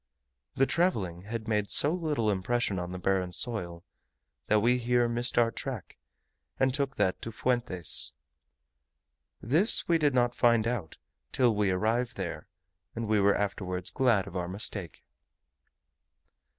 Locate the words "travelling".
0.65-1.25